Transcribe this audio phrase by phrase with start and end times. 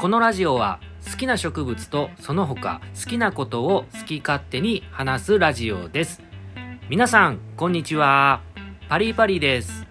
[0.00, 6.22] このラジオは好きな植物とその他好きなことを好き勝手に話すラジオです。
[6.88, 8.40] 皆さんこんにちは。
[8.88, 9.86] パリパリです。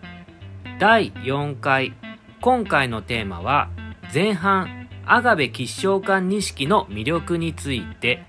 [0.79, 1.93] 第4回
[2.41, 3.69] 今回のテーマは
[4.11, 8.25] 前半アガベ吉祥館錦の魅力について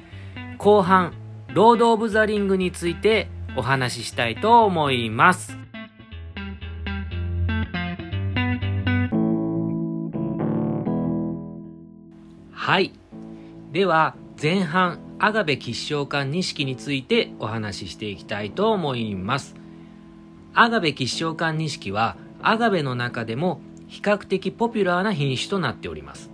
[0.58, 1.14] 後半
[1.54, 5.59] ロード・オブ・ザ・リングについてお話ししたいと思います。
[12.70, 12.92] はい。
[13.72, 19.56] では前半アガベ吉祥冠錦についてお話ししていきたいと思います。
[20.54, 26.30] アガベ吉祥冠錦はアガベの中でも比較的ポピュラーな品種となっております。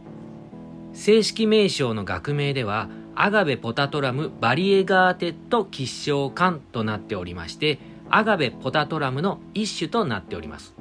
[0.93, 7.79] 正式名称の学名ではアガベポタトラム variegated 吉祥冠となっておりまして
[8.11, 10.75] アガベポタトラムの一種となっております。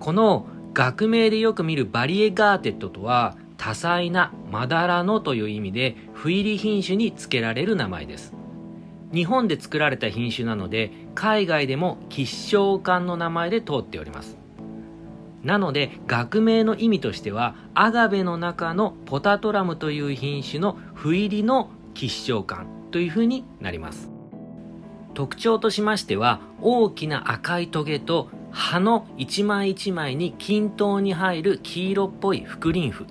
[0.00, 8.34] この学名でよく見る variegated とは多彩なまだらのという意味で斑入り品種に付けられる名前です。
[9.12, 14.36] 日本で作られた品種なので海外でも吉祥冠の名前で通っております。
[15.42, 24.10] なので学名の意味としてはアガベの中のポタトラムという品種の斑入りの吉祥冠というふうになります。
[25.14, 33.06] 特徴としましては大きな赤いトゲと葉の一枚一枚に均等に入る黄色っぽい覆輪符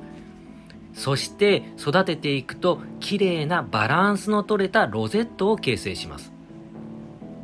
[0.95, 6.31] そして育てていくと綺麗なバランスの取れたロゼットを形成します。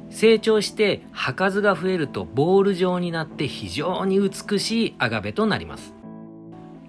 [0.10, 5.94] 成長して葉数が増えるとボール状になって非常に美しいアガベとなります。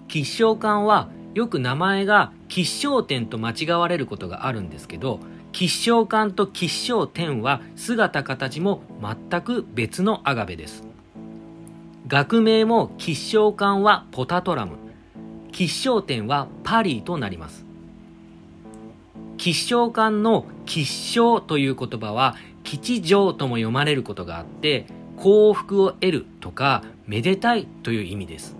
[0.07, 5.19] 吉祥館はよく名前が吉祥天と間違われることがあるんですけど
[5.51, 10.83] 吉祥館と吉祥天は姿形も全く別のアガベです。
[12.07, 14.82] 学名も吉祥館はポタトラム。
[15.53, 17.63] 吉祥天はパリとなります。
[19.37, 24.87] 吉祥館の吉祥という言葉は吉祥とも読まれることがあって
[25.17, 28.55] 幸福を得るとかめでたいという意味です。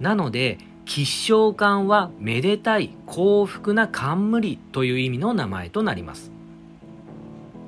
[0.00, 6.32] なので吉祥館はめでたい幸福な冠という意味の名前となります。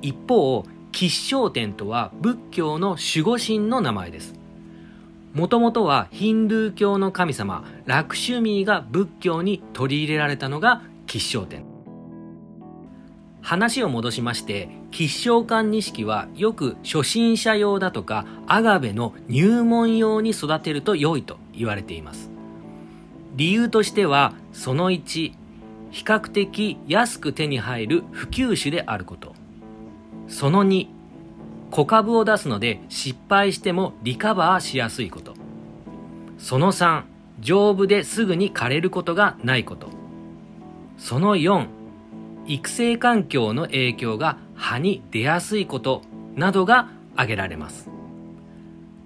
[0.03, 4.40] 一方吉祥天とは仏教の守護神の名前です。
[5.33, 11.65] もともとはヒンドゥー教の神様ラクシュミーが仏教に取り入れられたのが吉祥天。
[13.41, 22.31] 話を戻しまして吉祥館錦はよく初心者用だとかアガベの入門用に育てると良いと言われています。
[23.37, 25.33] 理由としてはその1
[25.91, 29.35] 比較的安く手に入る普及種であること。
[30.27, 31.00] その2
[31.71, 35.35] 小株を出すので失敗してもリカバーしやすいこと。
[36.39, 37.03] その3
[37.41, 39.89] 丈夫ですぐに枯れることがないこと。
[40.99, 41.67] その4
[42.47, 46.03] 育成環境の影響が葉に出やすいこと
[46.35, 47.89] などが挙げられます。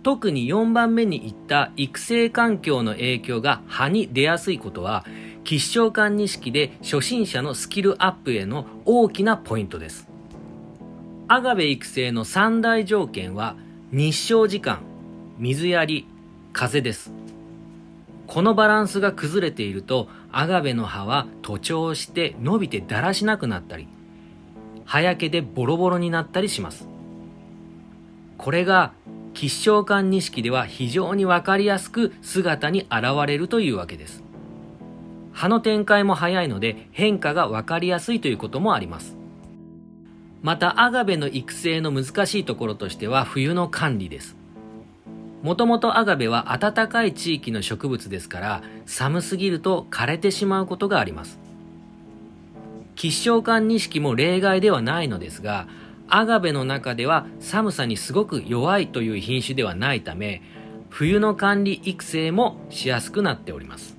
[0.02, 5.04] 特に4番目に言った育成環境の影響が葉に出やすいことは
[5.44, 10.13] 吉祥館錦で初心者のスキルアップへの大きなポイントです。
[11.26, 13.56] アガベ育成の三大条件は
[13.90, 14.80] 日照時間
[15.38, 16.06] 水やり
[16.52, 17.12] 風です。
[18.26, 23.88] このバランスが崩れているとアガベの葉は徒長して伸びてだらしなくなったり
[24.84, 26.86] 葉焼けでボロボロになったりします。
[28.36, 28.92] これが
[29.32, 34.22] 吉祥館錦では非常にわかりやすく姿に現れるというわけです。
[35.32, 39.23] 葉の展開も早いので変化がわかりやすいということもあります。
[40.44, 44.36] またアガベの育成の難しいところとしては冬の管理です。
[45.42, 51.38] もともとアガベは暖かい地域の植物ですから寒すぎると枯れてしまうことがあります。
[52.94, 55.66] 吉祥館錦も例外ではないのですが
[56.08, 60.42] アガベの中では寒さにすごく弱いという品種ではないため
[60.90, 63.93] 冬の管理育成もしやすくなっております。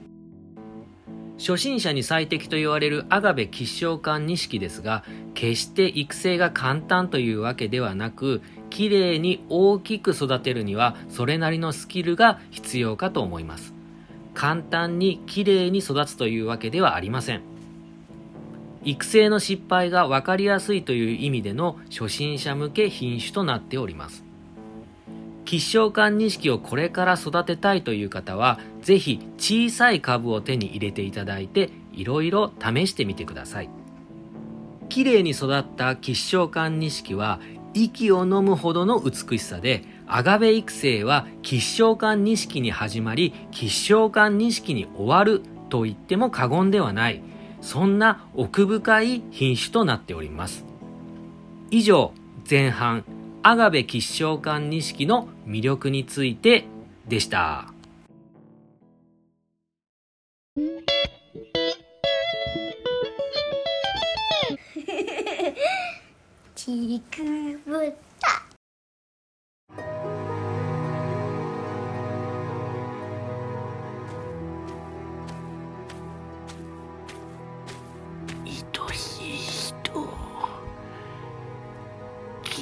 [1.38, 5.04] 初心者に最適と言われるアガベ吉祥館錦ですが
[5.34, 13.74] 決して育成が簡単というわけではなく綺麗に大きく育てるにはそれなりのスキルが必要かと思います。
[14.34, 17.42] 簡単に綺麗に育つというわけではありません。
[18.84, 24.25] 育成の失敗が分かりやすいという意味での初心者向け品種となっております。
[25.46, 33.70] 吉祥館錦をこれから育てたいという方はぜひ小さい株を手に入れていただいていろいろ試してみてください
[34.90, 37.40] 綺麗に育った吉祥館錦は
[37.76, 47.22] 息を飲むほどの美しさで、アガベ育成は吉祥館錦に始まり、吉祥館錦に終わると言っても過言ではない、
[47.62, 50.66] そんな奥深い品種となっております。
[51.70, 52.14] 以上、
[52.50, 53.04] 前半、
[53.48, 56.66] アガベ吉祥館錦の魅力について
[57.08, 57.72] でした。
[66.56, 67.94] ちくぶ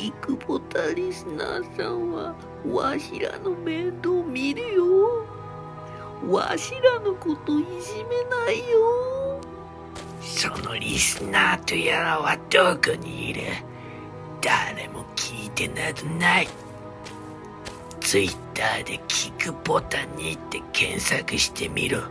[0.03, 2.35] キクボタリスナーさんは
[2.67, 5.25] わしらの面倒見るよ。
[6.27, 9.39] わしらのこといじめないよ。
[10.19, 13.43] そのリスナーとやらはどこにいる？
[14.41, 16.49] 誰も聞いてなどない。
[18.01, 22.01] ツイッターで聞くボタンにって検索してみろ。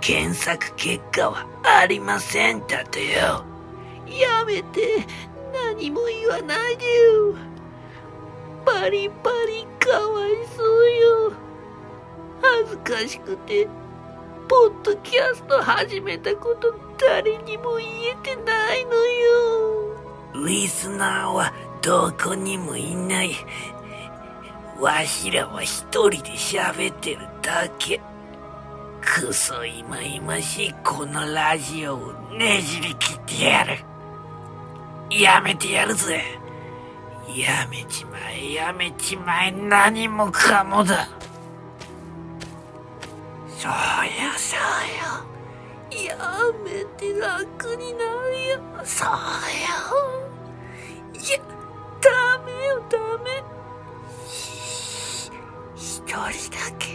[0.00, 3.42] 検索結果はありませんだとよ。
[4.06, 5.04] やめて
[5.78, 7.34] 何も言わないでよ
[8.66, 11.32] パリパリかわいそうよ
[12.42, 13.68] 恥ずかしくて
[14.48, 23.30] ポッドキャスト始めたこと誰にも言えてないのよリスナーはどこにもいない。
[24.80, 28.00] わしらは一人で喋ってるだけ。
[29.00, 33.97] くそいまいましいこのラジオをねじり切ってやる。
[35.10, 36.38] やめてやるぜ。
[37.34, 41.08] やめちまえ、やめちまえ、何もかもだ。
[43.58, 43.72] そうよ、
[44.36, 46.06] そうよ。
[46.06, 46.16] や
[46.64, 48.60] めて楽になるよ。
[48.84, 49.14] そうよ。
[51.14, 51.38] いや、
[52.00, 53.42] ダメよ、ダメ。
[55.76, 56.24] 一人だ
[56.78, 56.86] け、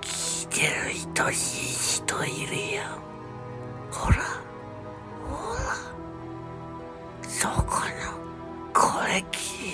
[0.00, 2.82] 聞いてる愛しい人いるよ。
[3.90, 4.21] ほら、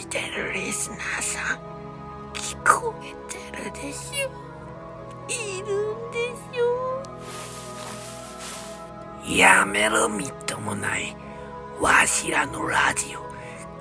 [0.09, 1.59] てるリスナーさん、
[2.33, 4.31] 聞こえてるでしょ?
[5.31, 6.19] いるんで
[6.55, 7.03] しょ?
[9.31, 11.15] やめろみっともない。
[11.81, 13.21] わしらのラジオ、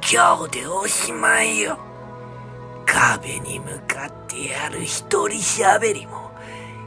[0.01, 1.79] 今日でおしまいよ。
[2.85, 6.31] 壁に向かってやる一人喋りも、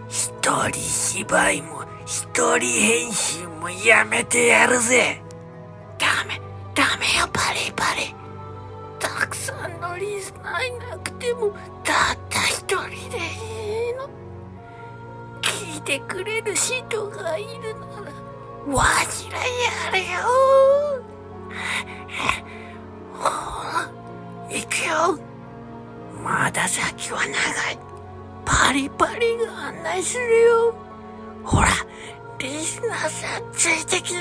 [0.08, 0.32] 一
[0.68, 5.22] 人芝居も、一人編集もやめてやるぜ。
[5.98, 6.40] ダメ、
[6.74, 8.19] ダメよ、パリパリ。
[9.00, 11.50] たくさんのリスナーいなくても、
[11.82, 14.08] たった一人でいいの。
[15.40, 20.20] 聞いてくれる人がいるなら、わしらやるよ。
[23.14, 23.90] ほら
[24.48, 25.18] 行くよ。
[26.22, 27.78] まだ先は長い。
[28.44, 30.74] パリパリが案内するよ。
[31.44, 31.68] ほら
[32.38, 34.20] リスナーさんついてきな。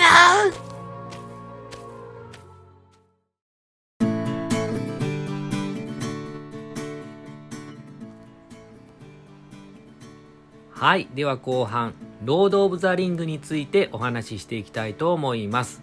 [10.80, 11.10] はい。
[11.14, 11.94] では後半、
[12.24, 15.82] ロード・オブ・ザ・リングについてお話ししていきたいと思います。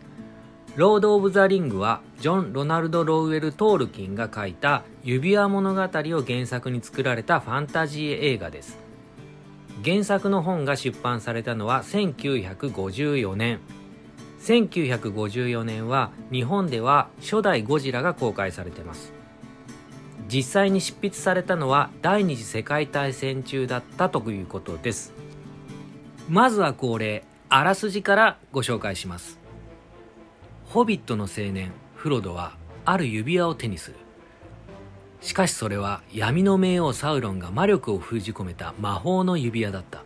[0.74, 8.78] ロード・オブ・ザ・リングは、ジョン・ロナルド・ロウェル・トールキンが書いた指輪物語を原作に作られたファンタジー映画です。
[9.84, 13.60] 原作の本が出版されたのは1954年。
[14.40, 19.15] 1954年は日本では初代ゴジラが公開されています。
[20.28, 25.12] 実際に執筆されたのは第二次世界大戦中だったということです。
[26.28, 29.38] まずは恒例あらすじからご紹介します。
[30.64, 33.96] ホビットの青年フロドはある指輪を手にする。
[35.20, 40.02] しかしそれは闇の冥王サウロンが魔力を封じ込めた魔法の指輪だった。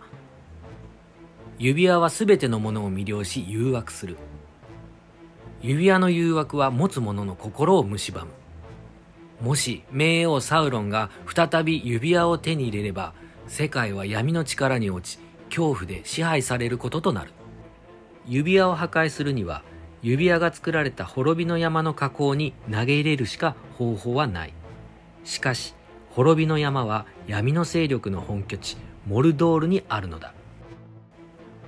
[1.59, 4.17] 指輪は全てのものを魅了し誘惑する。
[5.63, 8.33] 指輪の誘惑は持つ者の心を蝕む。
[9.41, 13.15] もし冥王サウロンが再び指輪を手に入れれば
[13.47, 17.33] 世界は闇の力に落ち恐怖で支配されることとなる。
[18.27, 19.63] 指輪を破壊するには
[20.03, 24.53] 指輪が作られた滅びの山の火口に投げ入れるしか方法はない。
[25.25, 25.75] しかし
[26.11, 30.35] 滅びの山は闇の勢力の本拠地モルドールにあるのだ。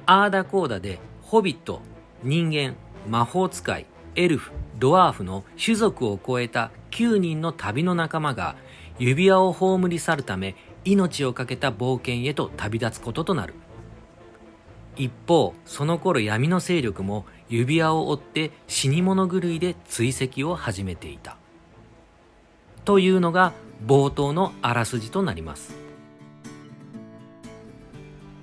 [0.05, 1.81] アーダコーダでホビット
[2.23, 2.77] 人間
[3.09, 8.55] 魔法使いエルフドワーフの種族を超えた9人の旅の仲間が
[8.99, 13.55] 指輪を葬り去るため命を懸けた冒険へと旅立つこととなる。
[14.97, 21.39] 一方その頃闇の勢力も指輪を追って死に物狂いで追跡を始めていた。
[22.85, 23.53] というのが
[23.87, 25.75] 冒頭のあらすじとなります。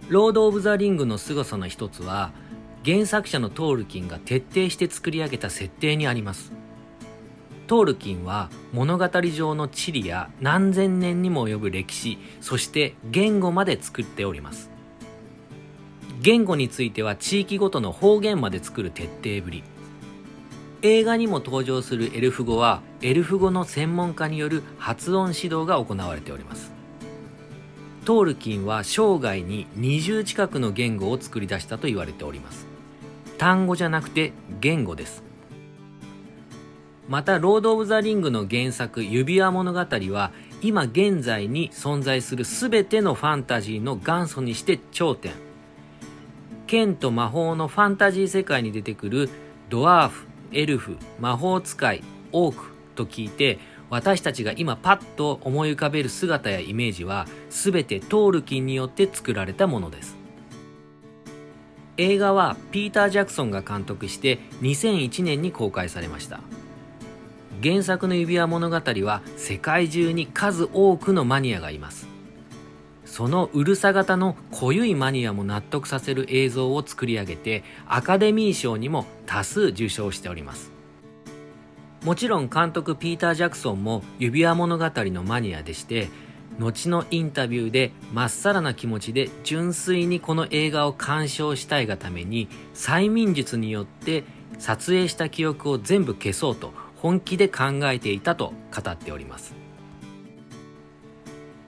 [0.10, 2.32] ロード・オブ・ザ・リングの凄さの一つは
[2.84, 6.52] 原作者のトールキンが徹底して作り上げた設定にあります。
[7.70, 14.72] トールキンは物語上の地理や何千年にも及ぶ歴史そして言語まで作っております。
[16.20, 19.64] 言語については地域ごとの方言まで作る徹底ぶり。
[20.82, 26.72] 映画にも登場するエルフ語はエルフ語の専門家による発音指導が行われております。
[28.04, 32.66] トールキンは生涯に20近くの言語を作り出したと言われております。
[33.38, 35.29] 単語じゃなくて言語です。
[37.10, 45.32] また、ロード・オブ・ザ・リングの原作、指輪物語は、今現在に存在する全てのファンタジーの元祖にして頂点。
[46.68, 49.28] 剣と魔法のファンタジー世界に出てくる
[49.70, 52.64] ドワーフ、エルフ、魔法使い、オーク
[52.94, 53.58] と聞いて、
[53.90, 60.16] 私たちが今パッと思い浮かべる姿やイメージは全てトールキンによって作られたものです。
[61.98, 66.42] 映画はピーター・ジャクソンが監督して2001年に公開されました。
[67.62, 72.08] 原作の指輪物語は世界中に数多くのマニアがいます。
[73.04, 80.72] そのうるさ型の濃ゆいマニアも納得させる映像を作り上げてアカデミー賞にも多数受賞しております。
[82.06, 86.08] もちろん監督ピーター・ジャクソンも指輪物語のマニアでして
[86.58, 94.24] 後のインタビューでまっさらな気持ちで純粋にこの映画を鑑賞したいがために催眠術によって
[94.60, 99.56] 撮影した記憶を全部消そうと本気で考えていたと語っております。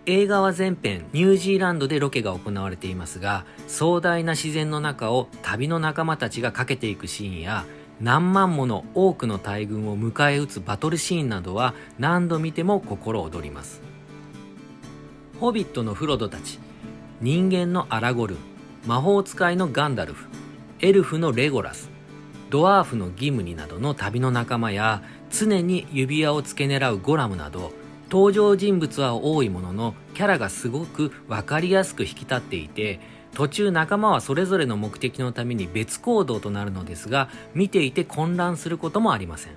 [0.07, 7.65] 映画は全編ニュージーランドでロケが行われていますが壮大な自然の中を旅の仲間たちが駆けていくシーンや
[7.99, 13.81] 何万もの多くの大軍を迎え撃つバトルシーンなどは何度見ても心躍ります。
[15.39, 16.59] ホビットのフロドたち
[17.21, 18.37] 人間のアラゴルン
[18.87, 20.27] 魔法使いのガンダルフ
[20.79, 21.91] エルフのレゴラス
[22.49, 27.71] ドワーフのギムニなどの旅の仲間や常に指輪を付け狙うゴラムなど
[28.09, 32.99] 登場人物は多いもののキャラがすごく分かりやすく引き立っていて
[33.33, 39.53] 途中仲間はそれぞれの目的のために別行動となるのですが見ていて混乱することもありません。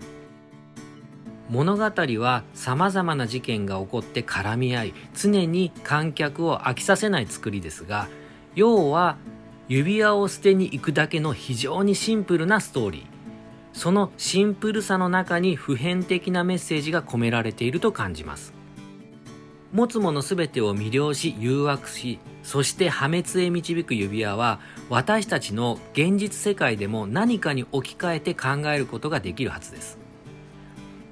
[1.50, 8.08] 物語は様々な事件が起こって絡み合い常に観客を飽きさせない作りですが
[8.54, 9.18] 要は
[9.68, 13.13] 指輪を捨てに行くだけの非常にシンプルなストーリー。
[13.74, 18.54] そのシンプルさの中に普遍的なメッセージが込められていると感じます。
[19.72, 29.98] 持つもの全てを魅了し誘惑しそして破滅へ導く指輪は私たちの現実世界でも何かに置き換えて考えることができるはずです。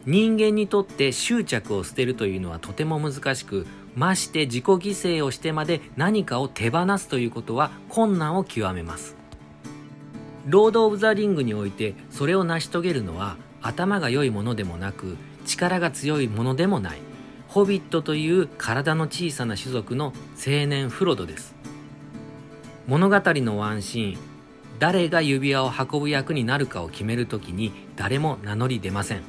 [0.06, 9.21] 人間にとって執着を捨てるというのはとても難しくまして自己犠牲をしてまで何かを手放すということは困難を極めます。
[10.46, 16.98] ロード・オブ・ザ・リングにおいてそれを成し遂げるのは頭が良いものでもなく力が強いものでもない。
[17.48, 21.54] ホビットという体の小さな種族の青年フロドです。
[22.86, 24.18] 物語のワンシーン
[24.78, 29.20] 誰が指輪を運ぶ役になるかを決めるときに誰も名乗り出ません。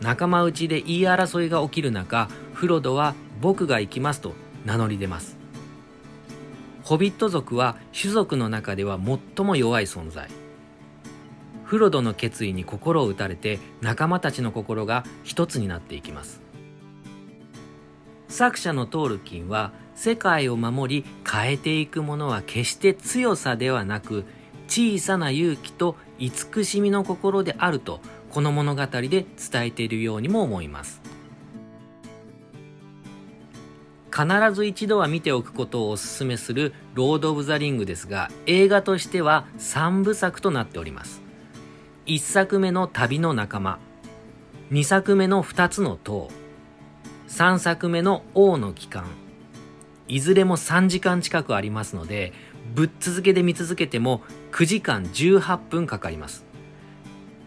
[0.00, 4.34] 仲間内で言い争いが起きる中フロドは僕が行きますと
[4.64, 5.41] 名乗り出ます。
[6.92, 10.28] ホビット族は種族の中では最も弱い存在。
[11.64, 16.42] フロドの決意に心を打たれて仲間たちの心が一つになっていきます。
[18.28, 24.26] 作者のトールキンは世界を守り変えていくものは決して強さではなく
[24.68, 31.01] 小さな勇気と慈しみの心であるとこの物語で伝えているようにも思います。
[34.22, 41.22] 必ず一度は見ておくことをお勧めするロード・オブ・ザ・リングですが映画としては3部作となっております。
[42.06, 43.78] 1作目の旅の仲間
[44.70, 46.30] 2作目の2つの塔
[47.28, 49.06] 3作目の王の帰還
[50.08, 52.32] いずれも3時間近くありますので
[52.74, 56.44] ぶっ続けで見続けても9時間18分かかります。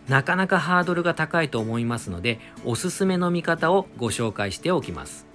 [0.07, 5.34] なかなかハードルが高いと思いますのでおすすめの見方をご紹介しておきます。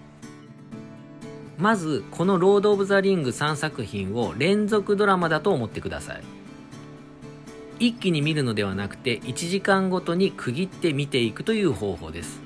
[1.60, 6.22] まずこの「ロード・オブ・ザ・リング」3作品を連続ドラマだと思ってください。
[7.78, 12.40] 一気に見るのではなくて1時間ごとに区切って見ていくという方法です。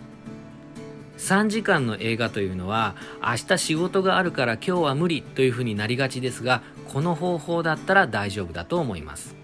[1.18, 9.36] 3時間の映画というのは明日仕事があるから今日は無理というふうになりがちですがこの方法だったら大丈夫だと思います。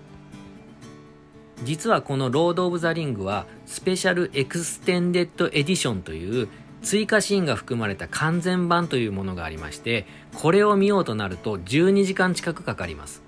[1.63, 6.49] 実はこの「ロード・オブ・ザ・リング」はスペシャルエクステンデッド・エディションという
[6.83, 13.23] 追加シーンが含まれた完全版というものがありましてこれを見ようとなると12時間近くかかります。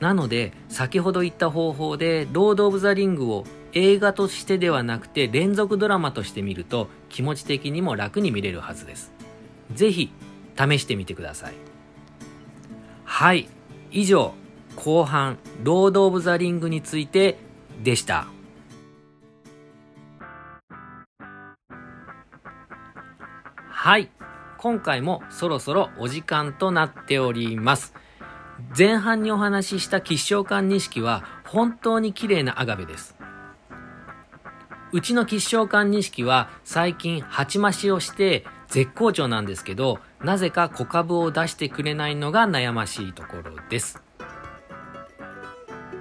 [0.00, 9.12] なので先ほど言った方法で「ロード・オブ・ザ・リング」を映画としてではなくて連続ドラマとして見ると気持ち的にも楽に見れるはずです。
[9.74, 10.12] ぜひ
[10.56, 11.54] 試してみてください。
[13.04, 13.48] はい。
[13.90, 14.34] 以上
[14.76, 17.38] 後半「ロード・オブ・ザ・リング」について
[17.82, 18.37] でした。
[23.88, 24.10] はい。
[24.58, 27.94] 今回もそろそろお時間となっております。
[28.76, 33.16] 前半にお話しした吉祥館錦は本当に綺麗なアガベです。
[34.92, 44.02] うちの吉祥館錦は最近鉢増しをして絶好調なんですけどなぜか小株を出してくれないのが悩ましいところです。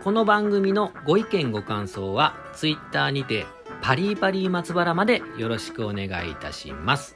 [0.03, 3.46] この番組のご意見ご感想は Twitter にて
[3.82, 7.15] パリーパリー松原までよろしくお願いいたします。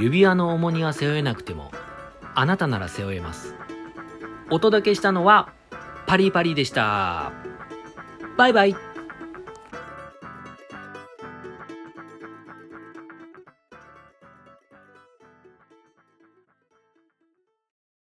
[0.00, 1.70] 指輪の重荷は背負えなくても
[2.34, 3.54] あなたなら背負えます。
[4.50, 5.52] お届けしたのは
[6.06, 7.32] パリパリでした。
[8.36, 8.89] バイバイ。